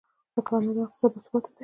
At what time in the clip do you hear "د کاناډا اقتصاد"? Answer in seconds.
0.33-1.11